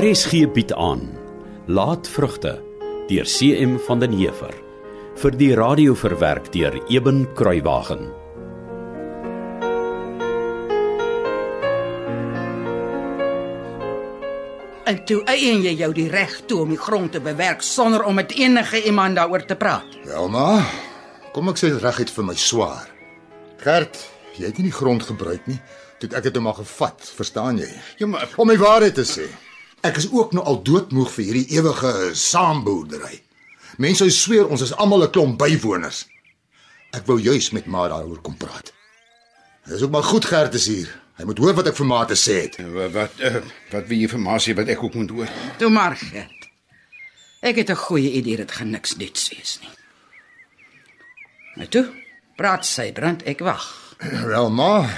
RSG 0.00 0.46
bied 0.54 0.70
aan 0.72 1.02
Laat 1.68 2.08
vrugte 2.08 2.54
deur 3.08 3.26
CM 3.28 3.74
van 3.84 4.00
den 4.00 4.14
Heever 4.16 4.54
vir 5.20 5.34
die 5.36 5.50
radio 5.58 5.92
verwerk 5.92 6.46
deur 6.54 6.78
Eben 6.88 7.26
Kruiwagen. 7.36 8.06
En 14.88 15.02
toe 15.04 15.18
eien 15.28 15.60
jy 15.66 15.74
jou 15.82 15.90
die 15.92 16.08
reg 16.08 16.32
toe 16.48 16.62
om 16.64 16.72
die 16.72 16.80
grond 16.80 17.12
te 17.12 17.20
bewerk 17.20 17.60
sonder 17.66 18.06
om 18.08 18.16
met 18.22 18.32
enige 18.32 18.80
iemand 18.88 19.20
daaroor 19.20 19.44
te 19.44 19.58
praat. 19.66 20.00
Wel 20.08 20.32
ma, 20.32 20.62
kom 21.36 21.52
ek 21.52 21.60
sê 21.60 21.74
dit 21.74 21.84
reguit 21.84 22.14
vir 22.16 22.28
my 22.30 22.38
swaar. 22.40 22.88
Gert, 23.60 24.00
jy 24.40 24.48
het 24.48 24.56
nie 24.62 24.70
die 24.70 24.78
grond 24.80 25.04
gebruik 25.12 25.44
nie. 25.50 25.60
Toe 26.00 26.08
ek 26.16 26.30
dit 26.30 26.40
hom 26.40 26.48
maar 26.48 26.56
gevat, 26.62 27.12
verstaan 27.20 27.60
jy? 27.60 27.68
Ja, 28.00 28.08
maar 28.08 28.32
Om 28.40 28.48
my 28.48 28.56
waarheid 28.56 28.96
te 28.96 29.04
sê, 29.04 29.28
ek 29.82 29.96
is 29.96 30.10
ook 30.12 30.32
nou 30.32 30.44
al 30.44 30.62
doodmoeg 30.62 31.10
vir 31.10 31.24
hierdie 31.24 31.56
ewige 31.56 32.10
saamboerdery. 32.14 33.22
Mense 33.80 34.04
sou 34.04 34.10
sweer 34.10 34.48
ons 34.48 34.62
is 34.62 34.74
almal 34.76 35.04
'n 35.04 35.10
klomp 35.10 35.38
bywoners. 35.38 36.06
Ek 36.92 37.06
wou 37.06 37.20
juis 37.20 37.50
met 37.50 37.66
ma 37.66 37.88
daaroor 37.88 38.20
kom 38.20 38.36
praat. 38.36 38.72
Dis 39.64 39.82
ook 39.82 39.90
maar 39.90 40.02
goed 40.02 40.24
Gert 40.24 40.54
is 40.54 40.66
hier. 40.66 40.88
Hy 41.16 41.24
moet 41.24 41.38
hoor 41.38 41.54
wat 41.54 41.66
ek 41.66 41.76
vir 41.76 41.86
ma 41.86 42.04
te 42.04 42.16
sê 42.16 42.42
het. 42.42 42.56
wat 42.74 42.92
wat, 42.92 43.20
uh, 43.20 43.42
wat 43.70 43.86
wie 43.86 44.00
informasie 44.00 44.54
wat 44.54 44.68
ek 44.68 44.82
ook 44.82 44.94
moet 44.94 45.10
hoor. 45.10 45.28
Toe 45.58 45.70
maar, 45.70 45.96
Gert. 45.96 46.48
Ek 47.40 47.56
het 47.56 47.70
'n 47.70 47.76
goeie 47.76 48.10
idee 48.10 48.36
dit 48.36 48.52
gaan 48.52 48.70
niks 48.70 48.96
nets 48.96 49.28
wees 49.28 49.58
nie. 49.60 49.70
Nou 51.54 51.68
toe, 51.68 51.86
praat 52.36 52.66
sy 52.66 52.92
brand, 52.92 53.22
ek 53.22 53.38
wag. 53.38 53.94
Wel 54.24 54.50
ma, 54.50 54.88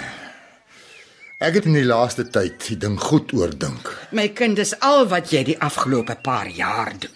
ek 1.42 1.58
het 1.58 1.66
in 1.66 1.76
die 1.76 1.86
laaste 1.86 2.24
tyd 2.30 2.60
die 2.68 2.78
ding 2.78 2.98
goed 3.00 3.32
oordink. 3.34 3.88
My 4.14 4.28
kind, 4.36 4.58
dis 4.60 4.74
al 4.84 5.08
wat 5.10 5.32
jy 5.34 5.42
die 5.52 5.58
afgelope 5.58 6.16
paar 6.22 6.50
jaar 6.50 6.92
doen. 7.02 7.14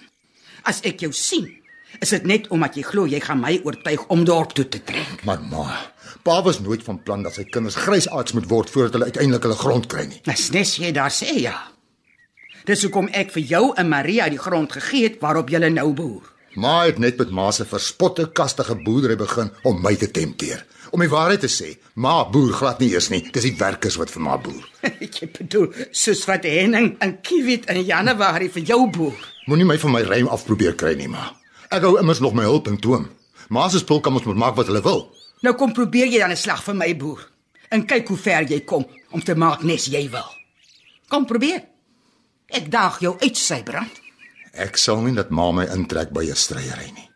As 0.66 0.82
ek 0.88 1.04
jou 1.04 1.12
sien, 1.14 1.46
is 2.02 2.12
dit 2.12 2.26
net 2.26 2.48
omdat 2.54 2.76
jy 2.76 2.84
glo 2.86 3.06
jy 3.06 3.20
gaan 3.22 3.40
my 3.40 3.54
oortuig 3.64 4.02
om 4.12 4.24
dorp 4.26 4.56
toe 4.56 4.66
te 4.68 4.82
trek. 4.84 5.22
Maar 5.28 5.44
ma, 5.50 5.66
pa 6.26 6.40
was 6.42 6.60
nooit 6.60 6.82
van 6.84 6.98
plan 7.06 7.22
dat 7.22 7.38
sy 7.38 7.46
kinders 7.46 7.78
grysaards 7.86 8.34
moet 8.36 8.50
word 8.50 8.72
voordat 8.72 8.98
hulle 8.98 9.10
uiteindelik 9.12 9.46
hulle 9.46 9.60
grond 9.62 9.88
kry 9.90 10.06
nie. 10.10 10.20
Dis 10.26 10.50
nes 10.56 10.76
jy 10.82 10.92
daar 10.96 11.14
sê 11.14 11.38
ja. 11.38 11.56
Dis 12.66 12.82
hoekom 12.82 13.06
ek 13.14 13.30
vir 13.36 13.44
jou 13.46 13.64
en 13.78 13.88
Maria 13.88 14.26
die 14.32 14.42
grond 14.42 14.72
gegee 14.74 15.06
het 15.06 15.20
waarop 15.22 15.52
jy 15.54 15.62
nou 15.70 15.92
boer. 15.94 16.32
Ma 16.56 16.86
het 16.86 16.96
net 16.98 17.18
met 17.20 17.30
ma 17.36 17.50
se 17.52 17.66
verspotte 17.68 18.30
kastige 18.32 18.74
boerdery 18.80 19.16
begin 19.20 19.50
om 19.68 19.82
my 19.84 19.92
te 20.00 20.08
tempteer. 20.10 20.62
Om 20.90 21.02
die 21.02 21.10
waarheid 21.12 21.42
te 21.44 21.50
sê, 21.52 21.74
ma 22.00 22.22
boer 22.32 22.54
glad 22.56 22.78
nie 22.80 22.94
eers 22.94 23.10
nie. 23.12 23.20
Dis 23.32 23.44
die 23.44 23.56
werkers 23.58 23.98
wat 24.00 24.08
vir 24.14 24.24
ma 24.24 24.38
boer. 24.40 24.62
ek 25.04 25.18
bedoel, 25.36 25.66
soos 25.92 26.22
wat 26.30 26.48
Henning 26.48 26.94
en 27.04 27.18
Kiewit 27.20 27.68
in 27.72 27.82
Januarie 27.84 28.48
vir 28.54 28.64
jou 28.72 28.78
boer. 28.94 29.18
Moenie 29.50 29.68
my 29.68 29.76
van 29.82 29.92
my 29.98 30.02
rym 30.06 30.30
afprobeer 30.32 30.78
kry 30.80 30.94
nie, 30.96 31.10
ma. 31.12 31.28
Ek 31.68 31.84
hou 31.84 31.98
immers 32.00 32.24
nog 32.24 32.32
my 32.38 32.48
hulp 32.48 32.70
in 32.72 32.80
toom. 32.80 33.04
Ma 33.52 33.68
se 33.68 33.82
spul 33.82 34.00
kan 34.00 34.16
ons 34.16 34.24
moet 34.24 34.40
maak 34.40 34.56
wat 34.56 34.70
hulle 34.72 34.80
wil. 34.86 35.04
Nou 35.44 35.52
kom 35.60 35.76
probeer 35.76 36.08
jy 36.08 36.22
dan 36.24 36.32
'n 36.32 36.40
slag 36.40 36.64
vir 36.64 36.74
my 36.74 36.96
boer 36.96 37.20
en 37.70 37.86
kyk 37.86 38.08
hoe 38.08 38.16
ver 38.16 38.48
jy 38.48 38.60
kom 38.64 38.86
om 39.10 39.20
te 39.20 39.34
maak 39.34 39.62
nes 39.62 39.86
jy 39.86 40.08
wil. 40.10 40.30
Kom 41.08 41.26
probeer. 41.26 41.62
Ek 42.48 42.70
daag 42.70 43.00
jou 43.00 43.16
uit 43.20 43.36
sy 43.36 43.62
brand. 43.62 44.05
Ek 44.56 44.78
sal 44.80 45.02
nie 45.04 45.14
dat 45.14 45.30
ma 45.30 45.50
my 45.52 45.66
intrek 45.72 46.10
by 46.16 46.24
'n 46.24 46.34
stryery 46.36 46.90
nie. 46.94 47.10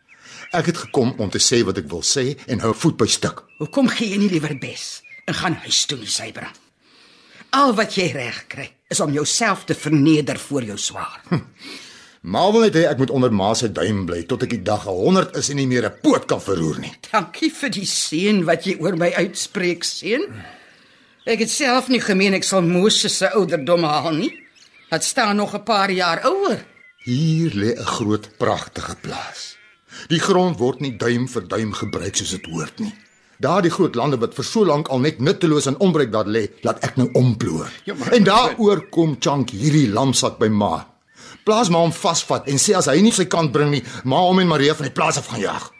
Ek 0.53 0.65
het 0.65 0.77
gekom 0.77 1.13
om 1.17 1.29
te 1.29 1.39
sê 1.39 1.63
wat 1.63 1.77
ek 1.77 1.89
wil 1.89 2.01
sê 2.01 2.37
en 2.47 2.59
hou 2.59 2.73
voet 2.73 2.97
by 2.97 3.07
stuk. 3.07 3.43
Hoekom 3.57 3.87
gee 3.87 4.09
jy 4.11 4.17
nie 4.17 4.29
liewer 4.29 4.57
bes 4.59 5.01
en 5.27 5.33
gaan 5.33 5.53
huis 5.53 5.85
toe 5.85 5.97
nie 5.97 6.11
sy 6.11 6.31
brand? 6.31 6.59
Al 7.51 7.73
wat 7.73 7.95
jy 7.95 8.11
reg 8.11 8.47
kry 8.47 8.69
is 8.89 8.99
om 8.99 9.11
jouself 9.11 9.65
te 9.65 9.73
verneder 9.73 10.37
voor 10.39 10.63
jou 10.63 10.77
swaar. 10.77 11.21
Ma 12.21 12.51
wil 12.51 12.61
net 12.61 12.75
hê 12.77 12.83
ek 12.85 12.99
moet 13.01 13.09
onder 13.09 13.31
ma 13.33 13.53
se 13.57 13.71
duim 13.73 14.05
bly 14.05 14.19
tot 14.29 14.43
ek 14.43 14.51
die 14.53 14.61
dag 14.61 14.83
100 14.85 15.35
is 15.39 15.49
en 15.49 15.57
nie 15.57 15.65
meer 15.67 15.85
'n 15.89 15.99
poot 16.03 16.27
kan 16.27 16.41
verroer 16.41 16.79
nie. 16.79 16.93
Dankie 17.11 17.49
vir 17.49 17.69
die 17.69 17.85
seën 17.85 18.43
wat 18.45 18.65
jy 18.65 18.77
oor 18.79 18.95
my 18.95 19.09
uitspreek, 19.09 19.83
seun. 19.83 20.27
Ek 21.25 21.39
het 21.39 21.49
self 21.49 21.87
nie 21.89 21.99
gemeen 21.99 22.33
ek 22.33 22.43
sal 22.43 22.61
Moses 22.61 23.17
se 23.17 23.31
ouderdom 23.33 23.83
haal 23.83 24.13
nie. 24.13 24.31
Dit 24.91 25.03
staan 25.03 25.35
nog 25.35 25.55
'n 25.55 25.63
paar 25.63 25.89
jaar 25.89 26.21
ouer. 26.25 26.65
Hier 27.03 27.51
lê 27.55 27.73
'n 27.77 27.85
groot 27.85 28.29
pragtige 28.37 28.95
plaas. 29.01 29.57
Die 30.07 30.19
grond 30.19 30.57
word 30.59 30.79
nie 30.81 30.97
duim 30.97 31.27
vir 31.27 31.47
duim 31.47 31.73
gebruik 31.73 32.15
soos 32.15 32.29
dit 32.29 32.45
hoort 32.45 32.79
nie. 32.79 32.93
Daardie 33.39 33.71
groot 33.71 33.95
lande 33.95 34.17
wat 34.19 34.33
vir 34.35 34.43
so 34.45 34.63
lank 34.65 34.87
al 34.89 34.99
net 34.99 35.19
nutteloos 35.19 35.65
en 35.65 35.77
onbruik 35.79 36.11
daar 36.11 36.25
lê, 36.27 36.49
laat 36.61 36.83
ek 36.83 36.95
nou 36.97 37.09
omploer. 37.13 37.69
Ja, 37.85 37.93
maar- 37.95 38.13
en 38.13 38.23
daaroor 38.23 38.89
kom 38.89 39.15
Chunk 39.19 39.49
hierdie 39.49 39.89
lamsak 39.89 40.37
by 40.37 40.47
ma. 40.47 40.87
Plaas 41.43 41.69
maar 41.69 41.81
hom 41.81 41.91
vasvat 41.91 42.47
en 42.47 42.57
sê 42.57 42.75
as 42.75 42.85
hy 42.85 43.01
nie 43.01 43.11
sy 43.11 43.25
kant 43.25 43.51
bring 43.51 43.71
nie, 43.71 43.83
ma 44.03 44.17
hom 44.17 44.39
en 44.39 44.47
Maria 44.47 44.73
van 44.75 44.85
die 44.85 44.93
plaas 44.93 45.17
af 45.17 45.27
gaan 45.27 45.39
jag. 45.39 45.71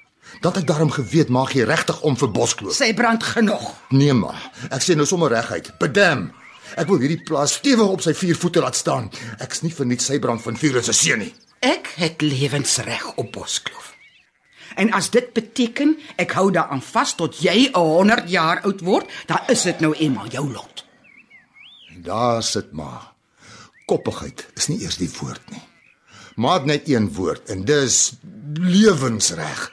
Dat 0.41 0.57
ek 0.57 0.65
daarom 0.65 0.89
geweet 0.89 1.29
maak 1.29 1.53
jy 1.53 1.63
regtig 1.65 2.01
om 2.01 2.15
vir 2.15 2.29
Boskloof. 2.31 2.73
Sy 2.73 2.93
brand 2.93 3.23
genoeg. 3.23 3.75
Nee 3.91 4.13
ma, 4.13 4.33
ek 4.71 4.81
sê 4.81 4.95
nou 4.95 5.05
sommer 5.05 5.29
reguit. 5.29 5.71
Bedam. 5.79 6.31
Ek 6.79 6.87
wil 6.87 7.01
hierdie 7.03 7.23
plaas 7.27 7.57
stewig 7.59 7.95
op 7.97 8.03
sy 8.03 8.13
vier 8.15 8.37
voete 8.39 8.63
laat 8.63 8.77
staan. 8.79 9.09
Ek's 9.43 9.63
nie 9.65 9.73
vir 9.75 9.89
niks 9.89 10.07
sy 10.07 10.19
brand 10.23 10.43
van 10.43 10.59
vuur 10.59 10.79
en 10.79 10.85
se 10.87 10.95
seun 10.95 11.25
nie. 11.25 11.33
Ek 11.61 11.89
het 11.99 12.23
lewensreg 12.23 13.03
op 13.17 13.31
Boskloof. 13.35 13.91
En 14.79 14.93
as 14.95 15.09
dit 15.11 15.27
beteken 15.35 15.97
ek 16.21 16.31
hou 16.39 16.47
daaraan 16.53 16.81
vas 16.81 17.11
tot 17.19 17.41
jy 17.43 17.67
100 17.75 18.29
jaar 18.31 18.63
oud 18.63 18.81
word, 18.87 19.09
dan 19.27 19.43
is 19.51 19.65
dit 19.67 19.83
nou 19.83 19.91
eenmal 19.97 20.31
jou 20.31 20.45
lot. 20.47 20.85
Daar 22.01 22.41
sit 22.43 22.71
ma. 22.71 23.11
Koppigheid 23.85 24.47
is 24.55 24.69
nie 24.71 24.79
eers 24.81 24.97
die 25.01 25.11
woord 25.19 25.43
nie. 25.51 25.61
Maar 26.39 26.65
net 26.65 26.87
een 26.87 27.11
woord 27.13 27.51
en 27.51 27.65
dis 27.67 28.13
lewensreg. 28.55 29.67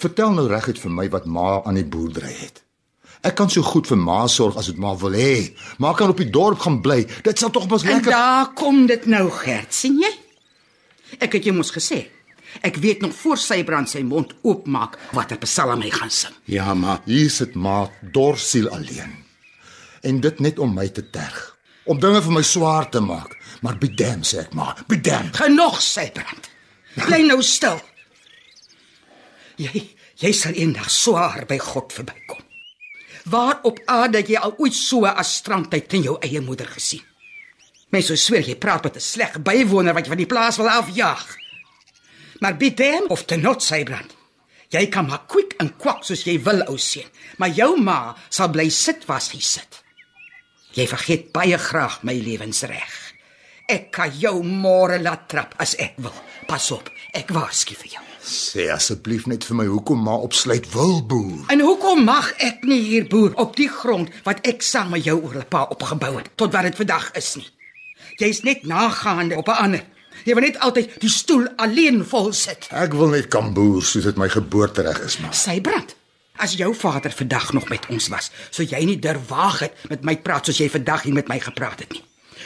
Vertel 0.00 0.32
nou 0.32 0.46
reguit 0.48 0.80
vir 0.80 0.92
my 0.92 1.08
wat 1.12 1.28
ma 1.28 1.60
aan 1.64 1.76
die 1.76 1.84
boerdery 1.84 2.32
het. 2.40 2.62
Ek 3.26 3.34
kan 3.34 3.50
so 3.50 3.62
goed 3.66 3.88
vir 3.90 3.98
ma 3.98 4.20
sorg 4.30 4.56
as 4.60 4.68
dit 4.70 4.76
maar 4.78 4.96
wil 5.00 5.16
hê. 5.18 5.50
Ma 5.82 5.92
kan 5.98 6.12
op 6.12 6.20
die 6.22 6.30
dorp 6.30 6.60
gaan 6.62 6.78
bly. 6.84 7.00
Dit 7.26 7.40
sal 7.42 7.50
tog 7.50 7.66
mos 7.68 7.82
En 7.82 7.96
lekker. 7.96 8.12
daar 8.14 8.52
kom 8.54 8.84
dit 8.86 9.06
nou, 9.10 9.24
Gert, 9.34 9.74
sien 9.74 9.98
jy? 10.02 10.12
Ek 11.18 11.32
het 11.34 11.44
jou 11.48 11.54
mos 11.56 11.72
gesê. 11.74 12.04
Ek 12.64 12.78
weet 12.80 13.02
nog 13.02 13.12
voor 13.18 13.36
sy 13.42 13.58
brand 13.66 13.90
sy 13.90 14.00
mond 14.06 14.30
oopmaak 14.46 14.94
watter 15.12 15.36
psalm 15.42 15.82
hy 15.82 15.90
gaan 15.90 16.10
sing. 16.10 16.32
Ja, 16.46 16.74
maar 16.74 17.02
Hier 17.04 17.30
sit 17.30 17.54
ma 17.54 17.88
dorsiel 18.14 18.68
alleen. 18.70 19.12
En 20.06 20.20
dit 20.22 20.40
net 20.40 20.58
om 20.62 20.72
my 20.74 20.86
te 20.88 21.02
terg. 21.10 21.56
Om 21.86 21.98
dinge 22.00 22.22
vir 22.22 22.32
my 22.32 22.42
swaar 22.46 22.88
te 22.90 23.00
maak. 23.02 23.34
Maar 23.62 23.76
bedam 23.82 24.22
sê 24.22 24.44
ek 24.46 24.54
maar, 24.54 24.78
bedam. 24.88 25.32
Genoeg 25.34 25.82
sy 25.82 26.10
brand. 26.14 26.48
Bly 26.94 27.22
nou 27.26 27.42
stil. 27.42 27.80
Jy 29.60 29.82
jy 30.22 30.32
sal 30.32 30.54
eendag 30.56 30.88
swaar 30.92 31.44
by 31.48 31.58
God 31.60 31.92
verbykom. 31.92 32.42
Waar 33.26 33.58
op 33.62 33.80
aarde 33.84 34.20
het 34.20 34.28
jy 34.30 34.38
al 34.38 34.54
ooit 34.56 34.74
so 34.74 35.02
'n 35.02 35.18
astrantheid 35.18 35.92
in 35.92 36.02
jou 36.02 36.16
eie 36.20 36.40
moeder 36.40 36.66
gesien? 36.66 37.02
Mense 37.90 38.06
sou 38.06 38.16
sweer 38.16 38.48
jy 38.48 38.56
praat 38.56 38.82
met 38.82 38.96
'n 38.96 39.00
sleg 39.00 39.42
bywoner 39.42 39.94
wat 39.94 40.04
jy 40.04 40.08
van 40.08 40.16
die 40.16 40.26
plaas 40.26 40.56
wil 40.56 40.68
afjaag. 40.68 41.36
Maar 42.40 42.56
bitem 42.56 43.04
of 43.08 43.24
te 43.24 43.36
not 43.36 43.62
sy 43.62 43.82
brand. 43.84 44.14
Jy 44.68 44.86
kan 44.86 45.06
maar 45.06 45.26
kwik 45.26 45.54
en 45.58 45.76
kwak 45.76 46.04
soos 46.04 46.24
jy 46.24 46.42
wil, 46.42 46.62
ou 46.62 46.78
seun, 46.78 47.10
maar 47.38 47.48
jou 47.48 47.80
ma 47.80 48.16
sal 48.28 48.48
bly 48.48 48.68
sit 48.68 49.06
waar 49.06 49.20
sy 49.20 49.40
sit. 49.40 49.82
Jy 50.72 50.86
vergeet 50.86 51.32
baie 51.32 51.58
graag 51.58 52.02
my 52.02 52.14
lewensreg. 52.14 53.14
Ek 53.68 53.90
kan 53.90 54.18
jou 54.18 54.42
môre 54.42 54.98
laat 55.02 55.28
trap 55.28 55.54
as 55.58 55.74
ek 55.74 55.94
wil. 55.96 56.14
Pas 56.46 56.70
op, 56.70 56.90
ek 57.12 57.28
waarsku 57.28 57.74
vir 57.74 57.90
jou. 57.90 58.15
Sê 58.26 58.64
asseblief 58.74 59.28
net 59.30 59.44
vir 59.46 59.54
my 59.54 59.64
hoekom 59.70 60.00
ma 60.02 60.16
op 60.18 60.32
sluit 60.34 60.64
wil 60.72 60.96
boer. 61.06 61.44
En 61.54 61.60
hoekom 61.62 62.00
mag 62.08 62.32
ek 62.42 62.64
nie 62.66 62.80
hier 62.82 63.04
boer 63.06 63.36
op 63.38 63.52
die 63.54 63.68
grond 63.70 64.10
wat 64.26 64.40
ek 64.50 64.64
saam 64.66 64.90
met 64.96 65.04
jou 65.06 65.20
oor 65.20 65.36
'n 65.38 65.46
pa 65.48 65.62
opgebou 65.70 66.16
het 66.18 66.30
tot 66.34 66.52
wat 66.52 66.66
dit 66.66 66.76
vandag 66.76 67.12
is 67.14 67.36
nie? 67.36 67.46
Jy's 68.18 68.42
net 68.42 68.66
nagaande 68.66 69.36
op 69.36 69.48
'n 69.48 69.62
ander. 69.64 69.84
Jy 70.24 70.34
wil 70.34 70.42
net 70.42 70.58
altyd 70.58 71.00
die 71.00 71.10
stoel 71.10 71.46
alleen 71.56 72.04
vol 72.04 72.32
sit. 72.32 72.66
Ek 72.70 72.92
wil 72.92 73.08
net 73.08 73.28
kan 73.28 73.52
boer 73.54 73.82
soos 73.82 74.04
dit 74.04 74.16
my 74.16 74.28
geboortereg 74.28 75.04
is, 75.04 75.18
maar 75.18 75.34
Sy 75.34 75.60
brand. 75.60 75.94
As 76.36 76.54
jou 76.54 76.74
vader 76.74 77.12
vandag 77.12 77.52
nog 77.52 77.68
met 77.68 77.86
ons 77.88 78.08
was, 78.08 78.30
sou 78.50 78.66
jy 78.66 78.84
nie 78.84 78.98
durf 78.98 79.28
waag 79.28 79.58
het 79.58 79.72
met 79.88 80.04
my 80.04 80.16
praat 80.16 80.46
soos 80.46 80.58
jy 80.58 80.68
vandag 80.70 81.02
hier 81.02 81.14
met 81.14 81.28
my 81.28 81.38
gepraat 81.38 81.78
het 81.78 81.92
nie. 81.92 82.02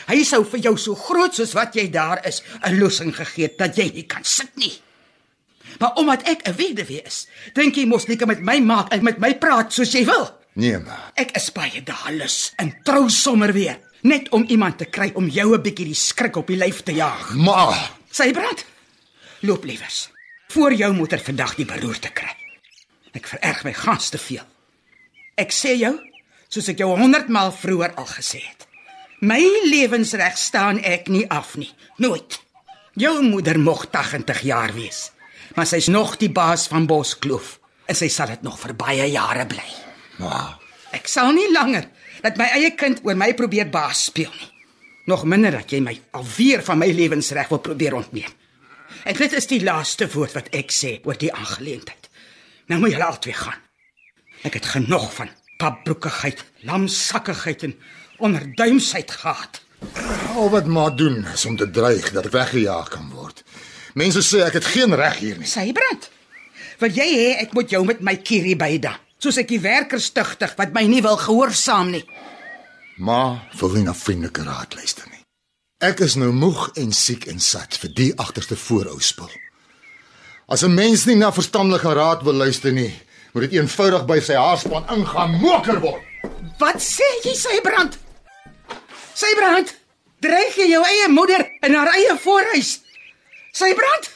Hy 0.06 0.24
sou 0.24 0.44
vir 0.44 0.60
jou 0.60 0.76
so 0.76 0.94
groot 0.94 1.34
soos 1.34 1.52
wat 1.52 1.74
jy 1.74 1.90
daar 1.90 2.26
is, 2.26 2.42
'n 2.62 2.78
lossing 2.78 3.16
gegee 3.16 3.42
het 3.42 3.58
dat 3.58 3.76
jy 3.76 3.90
nie 3.94 4.06
kan 4.06 4.24
sit 4.24 4.50
nie. 4.56 4.80
Maar 5.78 5.92
omdat 5.94 6.22
ek 6.22 6.48
'n 6.48 6.54
weduwee 6.56 7.02
is, 7.02 7.26
dink 7.54 7.74
jy 7.76 7.86
mos 7.86 8.06
nie 8.06 8.16
kan 8.16 8.28
met 8.28 8.40
my 8.40 8.58
maak 8.60 8.92
en 8.92 9.04
met 9.04 9.18
my 9.18 9.34
praat 9.34 9.72
soos 9.72 9.92
jy 9.92 10.04
wil. 10.04 10.38
nee 10.54 10.78
maar. 10.78 11.12
Ek 11.14 11.30
is 11.36 11.52
baie 11.52 11.82
daalus 11.82 12.52
en 12.56 12.74
trou 12.84 13.08
sommer 13.10 13.52
weer, 13.52 13.78
net 14.02 14.28
om 14.28 14.44
iemand 14.48 14.78
te 14.78 14.84
kry 14.84 15.10
om 15.14 15.28
jou 15.28 15.54
'n 15.54 15.62
bietjie 15.62 15.84
die 15.86 15.94
skrik 15.94 16.36
op 16.36 16.46
die 16.46 16.56
lyf 16.56 16.82
te 16.82 16.92
jaag. 16.92 17.34
Ma, 17.34 17.90
Sy 18.10 18.32
brand. 18.32 18.64
Loop 19.40 19.64
liewers. 19.64 20.10
Voor 20.48 20.72
jou 20.72 20.92
moeder 20.92 21.18
vandag 21.20 21.54
die 21.54 21.64
beroerte 21.64 22.08
kry. 22.10 22.34
Ek 23.12 23.26
vererg 23.26 23.64
my 23.64 23.72
gans 23.72 24.08
te 24.08 24.18
veel. 24.18 24.42
Ek 25.36 25.52
sê 25.52 25.76
jou, 25.78 25.98
soos 26.48 26.68
ek 26.68 26.78
jou 26.78 26.96
100 26.98 27.28
maal 27.28 27.52
vroeër 27.52 27.94
al 27.94 28.06
gesê 28.06 28.38
het. 28.42 28.66
My 29.20 29.40
lewensreg 29.64 30.36
staan 30.38 30.78
ek 30.82 31.08
nie 31.08 31.26
af 31.30 31.56
nie. 31.56 31.70
Nooit. 31.96 32.40
Jou 32.94 33.22
moeder 33.22 33.58
mog 33.58 33.86
80 33.90 34.40
jaar 34.42 34.72
wees, 34.74 35.10
maar 35.56 35.66
sy's 35.66 35.88
nog 35.88 36.16
die 36.20 36.30
baas 36.32 36.66
van 36.70 36.86
Boskloof 36.86 37.58
en 37.86 37.96
sy 37.98 38.08
sal 38.08 38.26
dit 38.26 38.42
nog 38.46 38.58
vir 38.60 38.74
baie 38.78 39.06
jare 39.10 39.46
bly. 39.46 39.68
Ma, 40.22 40.58
Ek 40.90 41.06
sal 41.08 41.30
nie 41.32 41.48
langer 41.54 41.86
dat 42.22 42.36
my 42.38 42.48
eie 42.56 42.72
kind 42.74 43.00
oor 43.06 43.14
my 43.18 43.30
probeer 43.38 43.68
baas 43.70 44.04
speel 44.10 44.30
nie. 44.34 44.50
Nog 45.06 45.24
minder 45.24 45.54
dat 45.54 45.70
jy 45.70 45.80
my 45.82 45.94
alweer 46.18 46.62
van 46.66 46.78
my 46.78 46.90
lewensreg 46.92 47.48
wil 47.48 47.62
probeer 47.62 47.94
ontneem. 47.94 48.30
En 49.04 49.16
dit 49.16 49.32
is 49.32 49.46
die 49.46 49.62
laaste 49.64 50.08
woord 50.12 50.34
wat 50.34 50.50
ek 50.54 50.74
sê 50.74 50.98
oor 51.06 51.18
die 51.18 51.32
aangeleentheid. 51.32 52.10
Nou 52.68 52.80
moet 52.82 52.92
julle 52.94 53.06
albei 53.06 53.32
gaan. 53.34 53.62
Ek 54.46 54.54
het 54.58 54.66
genoeg 54.74 55.08
van 55.14 55.30
papbroekigheid, 55.60 56.44
lamsakkigheid 56.66 57.62
en 57.68 57.74
onderduimsheid 58.18 59.10
gehad. 59.10 59.62
al 60.36 60.50
wat 60.50 60.66
ma 60.66 60.90
doen 60.90 61.24
is 61.34 61.44
om 61.46 61.56
te 61.56 61.70
dreig 61.70 62.10
dat 62.12 62.26
ek 62.26 62.32
weggejaag 62.32 62.88
kan 62.88 63.10
word. 63.14 63.19
Mense 63.94 64.22
sê 64.22 64.44
ek 64.46 64.60
het 64.60 64.64
geen 64.64 64.94
reg 64.94 65.18
hier 65.18 65.38
nie. 65.38 65.48
Sybrand. 65.48 66.10
Wil 66.80 66.96
jy 66.96 67.08
hê 67.12 67.30
ek 67.42 67.54
moet 67.56 67.70
jou 67.70 67.82
met 67.84 68.00
my 68.00 68.16
kierie 68.16 68.56
byda? 68.56 68.94
Soos 69.20 69.36
ek 69.42 69.50
die 69.52 69.60
werkers 69.60 70.10
tugtig 70.16 70.54
wat 70.56 70.72
my 70.72 70.86
nie 70.88 71.02
wil 71.04 71.18
gehoorsaam 71.20 71.90
nie. 71.92 72.04
Ma 73.00 73.40
wil 73.60 73.76
nie 73.76 73.84
na 73.84 73.94
vriendelike 73.96 74.44
raad 74.46 74.76
luister 74.78 75.08
nie. 75.10 75.20
Ek 75.80 76.00
is 76.04 76.16
nou 76.20 76.30
moeg 76.32 76.70
en 76.80 76.92
siek 76.92 77.26
en 77.32 77.40
sat 77.40 77.76
vir 77.80 77.92
die 77.96 78.10
agterste 78.20 78.56
voorou 78.56 78.98
spul. 79.00 79.30
As 80.48 80.62
'n 80.64 80.74
mens 80.74 81.06
nie 81.06 81.16
na 81.16 81.32
verstandelike 81.32 81.92
raad 81.94 82.22
wil 82.22 82.34
luister 82.34 82.72
nie, 82.72 82.92
moet 83.32 83.50
dit 83.50 83.52
eenvoudig 83.60 84.06
by 84.06 84.20
sy 84.20 84.34
haarspan 84.34 84.84
ingaan 84.90 85.38
moker 85.40 85.80
word. 85.80 86.02
Wat 86.58 86.80
sê 86.82 87.06
jy, 87.24 87.34
Sybrand? 87.34 87.98
Sybrand, 89.14 89.74
dreig 90.20 90.56
jy 90.56 90.68
jou 90.70 90.82
eie 90.84 91.08
moeder 91.08 91.46
in 91.62 91.74
haar 91.74 91.94
eie 91.94 92.18
voorhuis? 92.18 92.80
Sybrand? 93.52 94.10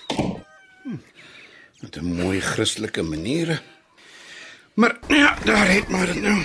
Met 1.81 1.96
'n 1.96 2.14
mooi 2.14 2.40
Christelike 2.40 3.02
maniere. 3.02 3.60
Maar 4.75 4.98
ja, 5.08 5.38
daar 5.44 5.70
het 5.72 5.88
maar 5.88 6.06
dit 6.06 6.20
nou. 6.20 6.42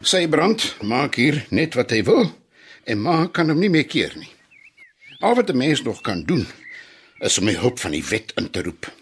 Sy 0.00 0.28
brand 0.28 0.76
maak 0.82 1.14
hier 1.14 1.46
net 1.50 1.74
wat 1.74 1.90
hy 1.90 2.02
wil 2.02 2.28
en 2.84 3.00
ma 3.02 3.26
kan 3.26 3.48
hom 3.48 3.58
nie 3.58 3.70
meer 3.70 3.86
keer 3.86 4.12
nie. 4.16 4.32
Al 5.20 5.34
wat 5.34 5.50
'n 5.50 5.56
mens 5.56 5.82
nog 5.82 6.00
kan 6.00 6.22
doen 6.22 6.46
is 7.18 7.38
om 7.38 7.46
die 7.46 7.56
hulp 7.56 7.78
van 7.78 7.90
die 7.90 8.04
wet 8.04 8.32
in 8.36 8.50
te 8.50 8.62
roep. 8.62 8.92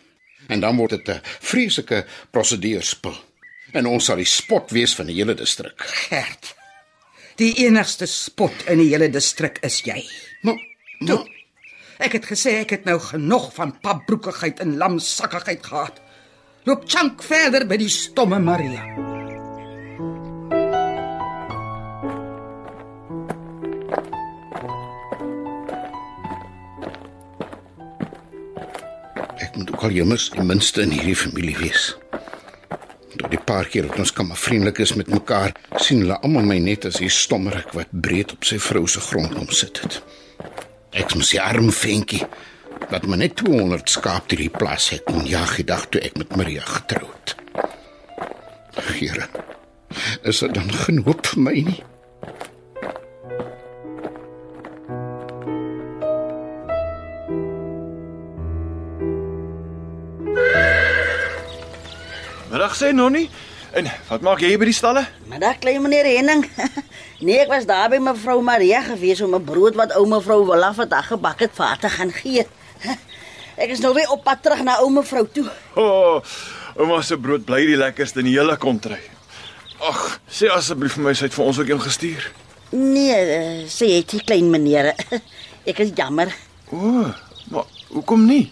En 0.46 0.60
dan 0.60 0.76
word 0.76 0.90
dit 0.90 1.08
'n 1.08 1.20
vreeslike 1.22 2.06
prosedeurspel. 2.30 3.14
En 3.72 3.86
ons 3.86 4.04
sal 4.04 4.16
die 4.16 4.24
spot 4.24 4.70
wees 4.70 4.94
van 4.94 5.06
die 5.06 5.14
hele 5.14 5.34
distrik. 5.34 5.82
Gert. 5.82 6.54
Die 7.36 7.54
enigste 7.66 8.06
spot 8.06 8.52
in 8.66 8.78
die 8.78 8.88
hele 8.88 9.10
distrik 9.10 9.58
is 9.60 9.80
jy. 9.80 10.04
Maar, 10.40 10.58
Toe. 11.06 11.33
Ek 11.98 12.16
het 12.18 12.26
gesê 12.26 12.58
ek 12.62 12.70
het 12.74 12.84
nou 12.84 12.98
genoeg 12.98 13.52
van 13.54 13.76
papbroekigheid 13.80 14.60
en 14.60 14.76
lamsakkigheid 14.76 15.66
gehad. 15.66 16.00
Loop 16.64 16.88
chunk 16.90 17.22
verder 17.22 17.66
by 17.68 17.76
die 17.76 17.92
stomme 17.92 18.40
Maria. 18.42 19.12
ek 29.54 29.60
moet 29.60 29.70
ook 29.70 29.82
al 29.86 29.92
jommers 29.94 30.30
die 30.34 30.42
minste 30.42 30.82
in 30.82 30.90
hierdie 30.90 31.14
familie 31.14 31.54
wees. 31.60 31.92
Tot 33.14 33.28
die 33.30 33.38
paar 33.38 33.68
keer 33.70 33.86
wat 33.86 34.00
ons 34.02 34.10
kan 34.10 34.26
maar 34.26 34.40
vriendelik 34.40 34.80
is 34.82 34.96
met 34.98 35.12
mekaar, 35.12 35.54
sien 35.78 36.02
hulle 36.02 36.16
almal 36.26 36.48
my 36.48 36.58
net 36.58 36.88
as 36.90 36.98
'n 36.98 37.08
stommerik 37.08 37.70
wat 37.78 37.92
breed 37.92 38.32
op 38.34 38.42
sy 38.44 38.58
vrou 38.58 38.86
se 38.88 39.00
grond 39.00 39.34
om 39.38 39.50
sit 39.50 39.78
het. 39.78 40.02
Ek 40.94 41.10
mos 41.18 41.32
die 41.34 41.40
arm 41.42 41.72
ventjie 41.74 42.22
wat 42.90 43.06
my 43.10 43.16
net 43.18 43.32
200 43.40 43.90
skaap 43.90 44.28
deur 44.30 44.44
die 44.44 44.52
plaas 44.52 44.92
het 44.94 45.02
kon 45.08 45.24
jag 45.26 45.56
die 45.58 45.66
dag 45.66 45.88
toe 45.90 46.02
ek 46.06 46.14
met 46.20 46.36
Maria 46.38 46.62
getroud. 46.68 47.34
Here. 48.94 49.26
Is 50.22 50.38
dit 50.44 50.54
dan 50.54 50.70
geen 50.84 51.02
hoop 51.02 51.26
vir 51.26 51.42
my 51.42 51.56
nie? 51.66 51.80
Middag 62.54 62.78
sê 62.78 62.94
Nonnie. 62.94 63.26
En 63.74 63.90
wat 64.06 64.22
maak 64.22 64.46
jy 64.46 64.54
hier 64.54 64.62
by 64.62 64.70
die 64.70 64.78
stalle? 64.78 65.08
Middag 65.26 65.58
klein 65.58 65.82
meneer 65.82 66.06
Henning. 66.06 66.46
Nee, 67.20 67.38
ek 67.44 67.48
was 67.48 67.66
daar 67.66 67.88
by 67.92 68.00
mevrou 68.02 68.40
Maria 68.42 68.80
gewees 68.82 69.20
om 69.22 69.34
'n 69.34 69.44
brood 69.44 69.74
wat 69.78 69.94
ou 69.94 70.06
mevrou 70.06 70.44
Willa 70.46 70.72
vandag 70.74 71.06
gebak 71.06 71.40
het 71.40 71.52
vir 71.54 71.66
haar 71.66 71.78
te 71.78 71.88
gaan 71.88 72.12
gee. 72.12 72.46
Ek 73.62 73.70
is 73.70 73.80
nou 73.80 73.94
weer 73.94 74.10
op 74.10 74.24
pad 74.24 74.42
terug 74.42 74.62
na 74.62 74.78
ou 74.82 74.90
mevrou 74.90 75.26
toe. 75.32 75.46
O, 75.74 75.82
oh, 75.82 76.22
ouma 76.76 77.02
se 77.02 77.16
brood 77.16 77.44
bly 77.44 77.66
die 77.66 77.76
lekkerste 77.76 78.18
in 78.18 78.26
die 78.26 78.34
hele 78.38 78.56
kontry. 78.56 78.98
Ag, 79.78 80.20
sê 80.26 80.50
asseblief 80.50 80.96
vir 80.98 81.04
my 81.04 81.14
sy 81.14 81.28
het 81.28 81.34
vir 81.34 81.44
ons 81.44 81.58
ook 81.58 81.68
een 81.68 81.80
gestuur. 81.80 82.32
Nee, 82.70 83.66
sê 83.70 83.86
jy 83.86 84.02
dit 84.02 84.24
klein 84.26 84.50
meneer. 84.50 84.94
Ek 85.70 85.78
is 85.78 85.94
jammer. 85.94 86.34
O, 86.70 86.76
oh, 86.76 87.14
maar 87.50 87.64
hoekom 87.94 88.26
nie? 88.26 88.50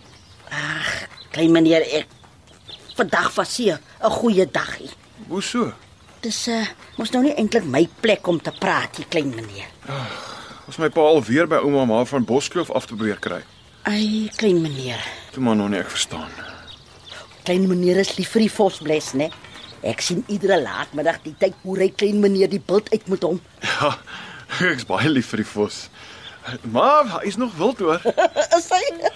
Klein 1.33 1.51
meneer, 1.53 1.83
ek 1.83 2.07
vandag 2.95 3.33
was 3.35 3.57
hier 3.57 3.81
'n 4.05 4.11
goeie 4.11 4.47
dagie. 4.47 4.91
Hoe 5.29 5.43
so? 5.43 5.73
Dis 6.23 6.45
uh 6.53 6.63
mos 7.01 7.11
nou 7.11 7.25
nie 7.25 7.33
eintlik 7.35 7.65
my 7.67 7.83
plek 8.05 8.29
om 8.31 8.39
te 8.39 8.53
praat, 8.55 9.01
hier 9.01 9.09
klein 9.11 9.33
meneer. 9.35 9.71
Ons 10.71 10.79
my 10.79 10.87
pa 10.95 11.03
alweer 11.03 11.49
by 11.51 11.59
ouma 11.65 11.83
maar 11.89 12.07
van 12.07 12.27
Boskloof 12.29 12.71
af 12.71 12.87
te 12.87 12.95
probeer 12.95 13.19
kry. 13.19 13.41
Ai, 13.91 14.29
klein 14.39 14.61
meneer. 14.63 15.03
Toe 15.35 15.43
maar 15.43 15.59
Nonnie, 15.59 15.81
ek 15.83 15.91
verstaan. 15.91 16.31
Klein 17.43 17.67
meneer 17.67 17.99
is 18.05 18.15
lief 18.21 18.31
vir 18.37 18.45
die 18.45 18.53
vosbles, 18.55 19.11
né? 19.19 19.33
Ek 19.83 20.05
sien 20.05 20.23
iedere 20.31 20.61
laatmiddag 20.63 21.19
die 21.25 21.35
tyd 21.41 21.57
hoe 21.65 21.75
hy 21.81 21.89
klein 21.91 22.23
meneer 22.23 22.53
die 22.53 22.63
bult 22.63 22.93
uit 22.95 23.11
met 23.11 23.27
hom. 23.27 23.43
Ja, 23.67 23.97
ek's 24.71 24.87
baie 24.87 25.11
lief 25.11 25.33
vir 25.35 25.43
die 25.43 25.51
vos. 25.57 25.89
Maar 26.71 27.17
hy 27.17 27.27
is 27.33 27.39
nog 27.39 27.59
wild 27.59 27.83
hoor. 27.83 28.03
Is 28.59 28.71
hy? 28.71 29.11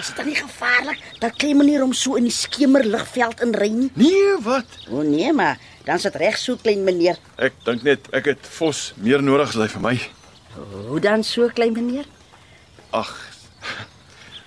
Is 0.00 0.10
dit 0.16 0.26
nie 0.28 0.36
gevaarlik 0.36 1.04
dat 1.20 1.36
klein 1.40 1.60
meneer 1.60 1.84
hom 1.84 1.92
so 1.96 2.16
in 2.16 2.28
die 2.28 2.32
skemerligveld 2.32 3.44
inry 3.44 3.68
nie? 3.72 3.92
Nee, 3.96 4.36
wat? 4.44 4.80
O 4.88 5.04
nee, 5.04 5.32
maar 5.36 5.60
dan 5.86 6.02
sit 6.02 6.16
reg 6.18 6.36
so 6.38 6.58
klein 6.58 6.82
meneer. 6.84 7.18
Ek 7.38 7.54
dink 7.64 7.84
net 7.86 8.08
ek 8.16 8.32
het 8.32 8.48
vos 8.58 8.90
meer 8.98 9.22
nodig 9.22 9.54
as 9.54 9.60
hy 9.60 9.68
vir 9.76 9.84
my. 9.84 9.94
Hoe 10.56 11.00
dan 11.02 11.22
so 11.24 11.46
klein 11.54 11.76
meneer? 11.76 12.08
Ag. 12.96 13.12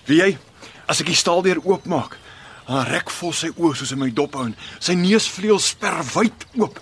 Wie 0.09 0.19
jy 0.19 0.33
as 0.89 0.99
ek 1.03 1.11
die 1.11 1.17
staaldeur 1.17 1.61
oopmaak, 1.63 2.17
dan 2.67 2.85
rek 2.89 3.11
vos 3.13 3.43
sy 3.45 3.51
oë 3.55 3.75
soos 3.77 3.93
in 3.95 4.01
my 4.01 4.09
dop 4.13 4.35
hou 4.37 4.47
en 4.49 4.55
sy 4.81 4.97
neusvleuel 4.97 5.61
sper 5.63 6.01
wyd 6.15 6.47
oop. 6.59 6.79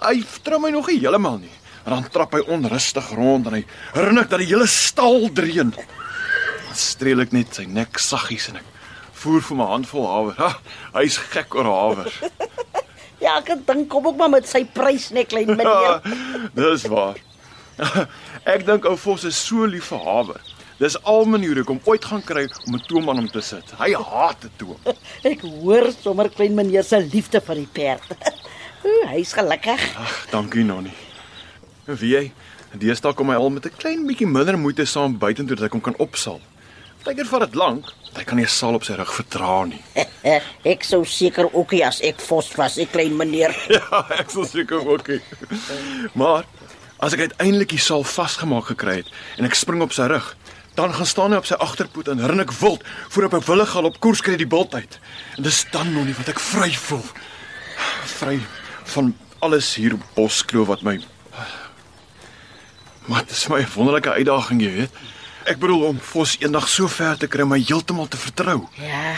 Hy 0.00 0.20
vertrou 0.22 0.60
my 0.62 0.70
nog 0.72 0.88
nie 0.88 1.00
heeltemal 1.02 1.40
nie. 1.42 1.52
En 1.84 1.96
dan 1.96 2.08
trap 2.12 2.34
hy 2.36 2.40
onrustig 2.52 3.12
rond 3.16 3.48
en 3.50 3.58
hy 3.58 3.64
herinner 3.94 4.28
dat 4.28 4.40
die 4.40 4.48
hele 4.52 4.68
stal 4.70 5.28
dreun. 5.34 5.74
Dan 5.74 6.78
streel 6.78 7.24
ek 7.24 7.34
net 7.36 7.56
sy 7.58 7.66
nek 7.68 8.00
saggies 8.00 8.48
en 8.52 8.60
ek 8.62 8.68
voer 9.20 9.44
vir 9.44 9.58
my 9.60 9.68
handvol 9.74 10.06
haver. 10.08 10.38
Ha, 10.40 10.50
hy's 11.00 11.18
gek 11.34 11.52
oor 11.58 11.68
haver. 11.68 12.14
Ja, 13.20 13.36
ek 13.38 13.66
dink 13.66 13.88
kom 13.92 14.06
ook 14.06 14.16
maar 14.16 14.30
met 14.30 14.48
sy 14.48 14.64
prys 14.64 15.10
net 15.10 15.28
klein 15.28 15.48
Ja, 15.48 15.54
meneer. 15.60 16.00
dis 16.54 16.86
waar. 16.88 17.16
Ek 18.54 18.64
dink 18.66 18.84
ou 18.88 18.96
Vos 18.96 19.24
is 19.24 19.36
so 19.36 19.64
lief 19.68 19.84
vir 19.92 19.98
haver. 20.04 20.40
Dis 20.80 20.96
al 21.04 21.24
maniere 21.28 21.62
kom 21.64 21.80
ooit 21.84 22.04
gaan 22.04 22.22
kry 22.24 22.46
om 22.66 22.74
'n 22.76 22.82
toom 22.88 23.08
aan 23.10 23.16
hom 23.20 23.28
te 23.28 23.40
sit. 23.44 23.64
Hy 23.78 23.92
haat 23.92 24.44
'n 24.44 24.50
toom. 24.56 24.76
Ek 25.32 25.40
hoor 25.44 25.90
sommer 26.02 26.28
klein 26.28 26.54
meneer 26.54 26.84
se 26.84 27.00
liefde 27.00 27.40
vir 27.40 27.54
die 27.54 27.68
perd. 27.72 28.02
Ooh, 28.84 29.04
hy's 29.12 29.32
gelukkig. 29.36 29.80
Ag, 29.96 30.26
dankie 30.32 30.64
Nonnie. 30.64 30.96
Wie 31.84 32.14
jy, 32.14 32.32
deesdae 32.80 33.12
kom 33.14 33.28
hy 33.28 33.36
al 33.36 33.50
met 33.50 33.66
'n 33.66 33.76
klein 33.76 34.06
bietjie 34.08 34.26
minder 34.26 34.56
moeite 34.58 34.84
saam 34.86 35.18
buitentoe 35.18 35.56
dat 35.56 35.66
ek 35.68 35.72
hom 35.76 35.80
kan 35.84 35.96
opsal. 35.98 36.40
Partykeer 37.00 37.28
vat 37.30 37.40
dit 37.46 37.54
lank. 37.56 37.88
Hy 38.16 38.24
kan 38.26 38.36
nie 38.36 38.44
'n 38.44 38.48
sal 38.52 38.74
op 38.74 38.84
sy 38.84 38.92
rug 38.98 39.12
vertra 39.14 39.64
nie. 39.64 39.80
Ek 40.72 40.84
sou 40.84 41.04
seker 41.04 41.48
ook 41.54 41.72
nie 41.72 41.84
as 41.86 42.00
ek 42.02 42.20
vos 42.20 42.50
was, 42.56 42.76
ek 42.78 42.92
klein 42.92 43.16
meneer. 43.16 43.54
Ja, 43.76 44.04
ek 44.18 44.30
sal 44.30 44.44
seker 44.44 44.84
ook. 44.86 45.08
nie. 45.08 45.20
Maar 46.14 46.44
as 47.00 47.12
ek 47.14 47.20
uiteindelik 47.20 47.68
die 47.68 47.78
sal 47.80 48.04
vasgemaak 48.04 48.66
gekry 48.66 48.96
het 49.00 49.08
en 49.38 49.44
ek 49.48 49.54
spring 49.54 49.80
op 49.82 49.92
sy 49.92 50.08
rug, 50.12 50.36
dan 50.76 50.92
gaan 50.92 51.06
staan 51.06 51.32
hy 51.32 51.38
op 51.38 51.46
sy 51.48 51.54
agterpoot 51.56 52.08
en 52.08 52.20
rin 52.26 52.40
ek 52.40 52.52
wild 52.60 52.84
voor 53.08 53.24
op 53.24 53.34
'n 53.34 53.46
wille 53.46 53.66
gal 53.66 53.84
op 53.84 54.00
koers 54.00 54.20
kry 54.20 54.36
die 54.36 54.46
bult 54.46 54.74
uit. 54.74 54.98
En 55.36 55.42
dis 55.42 55.64
dan 55.72 55.92
nog 55.92 56.04
nie 56.04 56.14
wat 56.14 56.28
ek 56.28 56.40
vry 56.40 56.70
voel. 56.72 57.04
Vry 58.20 58.40
van 58.84 59.14
alles 59.40 59.74
hier 59.74 59.94
op 59.94 60.04
Boskloof 60.14 60.66
wat 60.66 60.82
my 60.82 61.00
Maar 63.08 63.24
dit 63.26 63.30
is 63.30 63.48
my 63.48 63.60
'n 63.62 63.72
wonderlike 63.74 64.10
uitdaging, 64.12 64.60
jy 64.62 64.70
weet. 64.70 64.90
Ek 65.48 65.58
bedoel 65.58 65.82
om 65.88 65.98
Vos 66.10 66.36
eendag 66.40 66.68
so 66.68 66.88
ver 66.88 67.16
te 67.18 67.28
kry 67.30 67.42
om 67.46 67.52
my 67.54 67.58
heeltemal 67.62 68.08
te 68.12 68.18
vertrou. 68.20 68.64
Ja, 68.80 69.14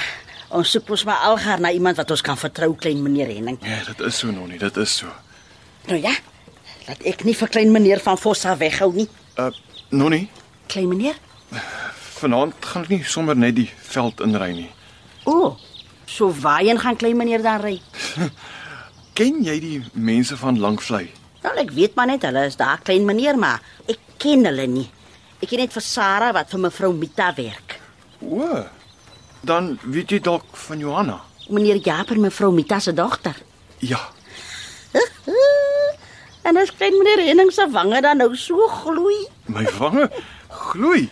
ons 0.54 0.70
soek 0.74 0.88
mos 0.92 1.04
maar 1.08 1.24
algaar 1.28 1.60
na 1.60 1.72
iemand 1.74 1.98
wat 1.98 2.10
ons 2.14 2.22
kan 2.24 2.38
vertrou, 2.38 2.74
klein 2.78 3.02
meneer 3.02 3.30
Henning. 3.32 3.58
Ja, 3.66 3.80
dit 3.88 4.00
is 4.06 4.18
so 4.22 4.30
nog 4.30 4.46
nie, 4.48 4.58
dit 4.60 4.76
is 4.76 4.94
so. 5.02 5.10
Nou 5.88 5.98
ja. 6.00 6.12
Dat 6.86 7.02
ek 7.06 7.24
nie 7.26 7.34
vir 7.38 7.48
klein 7.50 7.72
meneer 7.74 8.00
van 8.02 8.18
Vossa 8.18 8.56
weghou 8.58 8.92
nie. 8.94 9.08
Uh 9.38 9.50
Nonnie, 9.92 10.28
Klein 10.72 10.88
meneer? 10.88 11.18
vanaand 12.22 12.54
gaan 12.64 12.84
ek 12.86 12.88
nie 12.94 13.02
sommer 13.04 13.36
net 13.36 13.56
die 13.58 13.66
veld 13.90 14.20
inry 14.24 14.52
nie. 14.56 14.68
O. 15.28 15.56
So 16.08 16.30
waarheen 16.32 16.78
gaan 16.80 16.96
klein 16.96 17.16
meneer 17.18 17.42
dan 17.44 17.60
ry? 17.60 17.74
Ken 19.18 19.42
jy 19.44 19.56
die 19.60 19.82
mense 19.92 20.36
van 20.40 20.56
Langvlei? 20.62 21.10
Wel 21.42 21.58
ek 21.64 21.74
weet 21.76 21.98
maar 21.98 22.06
net 22.08 22.22
hulle 22.24 22.46
is 22.48 22.56
daar 22.56 22.80
klein 22.86 23.04
meneer, 23.04 23.36
maar 23.36 23.60
ek 23.90 23.98
ken 24.22 24.46
hulle 24.48 24.64
nie. 24.70 24.86
Ek 25.42 25.50
ken 25.50 25.58
net 25.58 25.72
vir 25.74 25.82
Sarah 25.82 26.30
wat 26.36 26.52
vir 26.54 26.60
mevrou 26.62 26.92
Mita 26.94 27.32
werk. 27.34 27.74
O. 28.22 28.46
Dan 29.42 29.72
weet 29.82 30.14
jy 30.14 30.20
dalk 30.22 30.46
van 30.68 30.78
Johanna. 30.78 31.16
Meneer 31.50 31.80
Jaap 31.82 32.12
en 32.14 32.22
mevrou 32.22 32.52
Mita 32.54 32.78
se 32.78 32.94
dogter. 32.94 33.34
Ja. 33.82 33.98
En 36.42 36.58
as 36.58 36.72
klein 36.74 36.96
meneer 36.98 37.20
Henning 37.22 37.52
se 37.54 37.62
wange 37.70 38.00
dan 38.02 38.18
nou 38.18 38.32
so 38.34 38.66
gloei. 38.66 39.14
My 39.46 39.62
wange 39.78 40.08
gloei. 40.50 41.04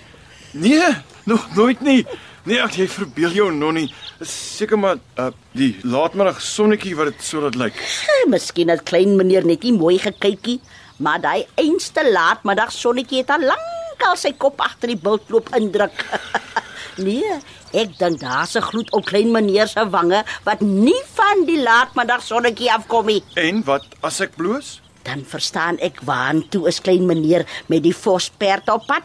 Nee, 0.58 0.88
nog 1.30 1.44
nooit 1.54 1.84
nie. 1.86 2.00
Nee, 2.42 2.58
ek 2.58 2.74
jy 2.80 2.88
verbeel 2.90 3.36
jou 3.38 3.46
nonnie. 3.54 3.86
Is 4.18 4.32
Seker 4.56 4.80
maar 4.82 4.98
uh, 4.98 5.28
die 5.54 5.76
laatmiddag 5.86 6.42
sonnetjie 6.42 6.96
wat 6.98 7.12
dit 7.12 7.22
so 7.22 7.44
laat 7.46 7.58
lyk. 7.62 7.78
Miskien 8.34 8.74
het 8.74 8.82
klein 8.90 9.14
meneer 9.20 9.46
net 9.46 9.62
nie 9.62 9.76
mooi 9.78 10.00
gekykie, 10.02 10.58
maar 10.98 11.22
daai 11.22 11.46
einste 11.62 12.02
laatmiddag 12.10 12.74
sonnetjie 12.74 13.22
het 13.22 13.30
al 13.38 13.52
lank 13.52 13.79
al 14.06 14.16
sy 14.16 14.32
kop 14.32 14.60
agter 14.60 14.88
die 14.88 14.96
bultloop 14.96 15.48
indruk. 15.56 16.04
nee, 17.06 17.38
ek 17.72 17.98
dink 17.98 18.20
daar's 18.20 18.56
'n 18.56 18.62
gloed 18.62 18.90
op 18.92 19.04
klein 19.04 19.30
meneer 19.32 19.68
se 19.68 19.84
wange 19.90 20.24
wat 20.44 20.60
nie 20.60 21.02
van 21.14 21.44
die 21.46 21.62
laatmiddag 21.62 22.22
sonnetjie 22.22 22.72
afkom 22.72 23.06
nie. 23.06 23.22
En 23.36 23.62
wat 23.64 23.84
as 24.02 24.20
ek 24.20 24.36
bloos? 24.36 24.80
Dan 25.02 25.24
verstaan 25.24 25.78
ek 25.78 26.00
waantoe 26.04 26.68
is 26.68 26.80
klein 26.80 27.06
meneer 27.06 27.46
met 27.68 27.82
die 27.82 27.94
vosperd 27.96 28.68
op 28.68 28.86
pad. 28.86 29.02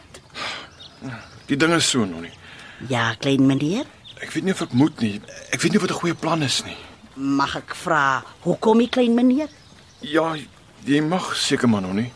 Die 1.46 1.56
ding 1.56 1.72
is 1.74 1.88
so 1.90 2.04
nonnie. 2.04 2.32
Ja, 2.88 3.14
klein 3.18 3.46
meneer, 3.46 3.84
Ek 4.16 4.30
weet 4.32 4.44
nie 4.44 4.52
of 4.52 4.62
ek 4.62 4.72
moet 4.72 5.00
nie. 5.00 5.20
Ek 5.52 5.60
weet 5.60 5.72
nie 5.72 5.80
wat 5.80 5.90
'n 5.90 6.00
goeie 6.00 6.14
plan 6.14 6.42
is 6.42 6.62
nie. 6.64 6.76
mag 7.16 7.56
ek 7.56 7.74
vra, 7.74 8.22
hoekom 8.44 8.78
die 8.78 8.88
klein 8.88 9.14
meneer? 9.14 9.48
Ja, 10.00 10.34
jy 10.84 11.00
mag 11.00 11.36
seker 11.36 11.68
maar 11.68 11.80
nonnie. 11.82 12.12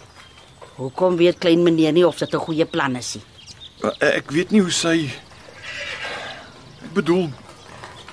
Hoekom 0.80 1.16
weet 1.20 1.37
klein 1.38 1.60
meneer 1.62 1.92
nie 1.92 2.06
of 2.06 2.16
dit 2.18 2.32
'n 2.34 2.40
goeie 2.40 2.64
plan 2.64 2.96
is 2.96 3.14
nie? 3.14 3.25
Ek 4.00 4.30
weet 4.30 4.50
nie 4.50 4.60
hoe 4.60 4.70
sy 4.70 5.10
Ek 6.84 6.92
bedoel 6.94 7.28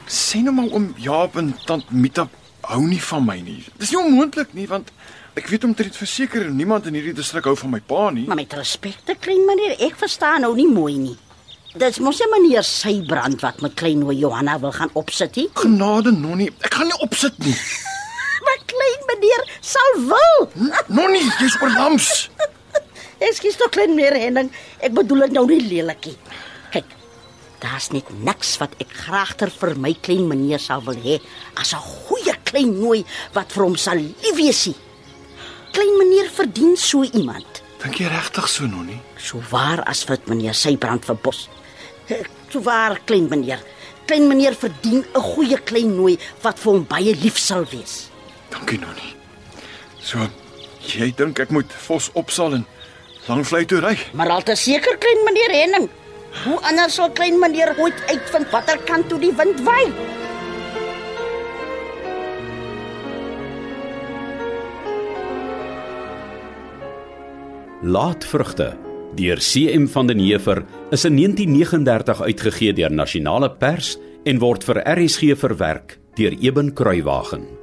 sê 0.08 0.42
nou 0.44 0.54
maar 0.54 0.74
om 0.76 0.94
Jaap 0.98 1.38
en 1.38 1.56
tant 1.66 1.92
Mita 1.92 2.28
hou 2.62 2.82
nie 2.88 3.02
van 3.02 3.26
my 3.26 3.40
nie. 3.40 3.64
Dis 3.80 3.92
nie 3.92 4.00
onmoontlik 4.00 4.54
nie 4.54 4.68
want 4.68 4.92
ek 5.36 5.48
weet 5.48 5.64
omtrent 5.64 5.96
verseker 5.96 6.50
niemand 6.52 6.86
in 6.86 6.94
hierdie 6.94 7.14
distrik 7.14 7.46
hou 7.46 7.56
van 7.56 7.70
my 7.70 7.80
pa 7.80 8.10
nie. 8.10 8.28
Maar 8.28 8.36
met 8.36 8.54
respek 8.54 8.96
te 9.06 9.16
klein 9.16 9.46
meneer, 9.46 9.80
ek 9.80 9.96
verstaan 9.96 10.42
nou 10.42 10.54
nie 10.56 10.68
mooi 10.68 10.98
nie. 10.98 11.18
Dit's 11.76 12.00
mos 12.00 12.20
'n 12.20 12.30
meneer 12.32 12.64
Sybrand 12.64 13.42
wat 13.42 13.62
met 13.62 13.74
klein 13.76 14.04
oom 14.04 14.12
Johanna 14.12 14.60
wil 14.60 14.72
gaan 14.72 14.90
opsit 14.94 15.36
nie. 15.36 15.50
Genade 15.54 16.12
nonnie, 16.12 16.52
ek 16.62 16.74
gaan 16.74 16.88
nie 16.88 17.00
opsit 17.00 17.38
nie. 17.38 17.56
Maar 18.48 18.60
klein 18.66 19.02
meneer 19.08 19.42
sal 19.62 19.94
wil. 20.08 20.72
Nonnie, 20.88 21.32
jy's 21.40 21.62
oorlams. 21.62 22.30
Ekskuus 23.18 23.58
tog 23.58 23.72
klein 23.74 23.96
meneer 23.98 24.14
Henning, 24.20 24.52
ek 24.78 24.94
bedoel 24.94 25.26
dit 25.26 25.36
nou 25.38 25.46
nie 25.50 25.62
lelikie. 25.64 26.14
Kyk, 26.74 26.92
daar's 27.64 27.90
net 27.90 28.10
niks 28.22 28.58
wat 28.62 28.76
ek 28.84 28.94
graagter 28.94 29.50
vir 29.50 29.74
my 29.82 29.94
klein 30.06 30.28
meneer 30.30 30.62
sal 30.62 30.84
wil 30.86 31.00
hê 31.02 31.18
as 31.58 31.74
'n 31.74 31.82
goeie 31.82 32.36
klein 32.46 32.78
nooi 32.78 33.06
wat 33.34 33.52
vir 33.52 33.64
hom 33.64 33.76
sal 33.76 33.98
lief 33.98 34.36
wees. 34.38 34.70
Klein 35.74 35.98
meneer 35.98 36.30
verdien 36.30 36.78
so 36.78 37.04
iemand. 37.04 37.64
Dink 37.82 37.96
jy 38.00 38.08
regtig 38.08 38.48
so 38.48 38.66
nonnie? 38.66 39.02
So 39.18 39.42
waar 39.50 39.84
as 39.86 40.06
wat 40.06 40.28
meneer 40.28 40.54
Sybrand 40.54 41.06
verbos. 41.06 41.50
So 42.50 42.62
waar 42.62 43.00
klein 43.06 43.28
meneer. 43.30 43.60
Klein 44.06 44.28
meneer 44.28 44.56
verdien 44.56 45.04
'n 45.16 45.22
goeie 45.22 45.58
klein 45.58 45.96
nooi 45.96 46.18
wat 46.42 46.60
vir 46.60 46.74
hom 46.74 46.86
baie 46.86 47.16
lief 47.16 47.38
sal 47.38 47.66
wees. 47.66 48.10
Dankie 48.50 48.80
nonnie. 48.80 49.16
So, 50.00 50.30
jy 50.88 51.12
dink 51.12 51.40
ek 51.40 51.52
moet 51.52 51.72
Vos 51.74 52.10
opsal 52.14 52.54
en 52.54 52.66
Langvlei 53.28 53.66
toe 53.68 53.82
ry? 53.84 53.96
Maar 54.16 54.30
al 54.38 54.44
te 54.48 54.56
seker 54.56 54.96
klein 55.04 55.26
meneer 55.28 55.52
Henning. 55.52 55.90
Hoe 56.46 56.60
anders 56.70 56.96
sal 56.96 57.12
klein 57.12 57.40
meneer 57.40 57.74
ooit 57.76 58.00
uitvind 58.08 58.54
watter 58.54 58.80
kant 58.88 59.10
toe 59.12 59.20
die 59.20 59.34
wind 59.36 59.60
waai? 59.68 59.92
Laatvrugte 67.84 68.72
deur 69.18 69.44
CM 69.44 69.88
van 69.92 70.08
den 70.08 70.24
Heever 70.24 70.64
is 70.92 71.04
in 71.06 71.20
1939 71.20 72.24
uitgegee 72.32 72.74
deur 72.80 72.92
Nasionale 72.92 73.52
Pers 73.60 73.96
en 74.24 74.40
word 74.40 74.64
vir 74.64 74.84
RSG 74.88 75.36
verwerk 75.36 76.00
deur 76.16 76.36
Eben 76.40 76.74
Kruiwagen. 76.74 77.57